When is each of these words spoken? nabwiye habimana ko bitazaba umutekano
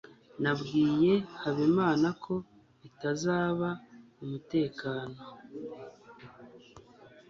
nabwiye 0.41 1.13
habimana 1.41 2.07
ko 2.23 2.33
bitazaba 2.81 3.69
umutekano 4.23 5.17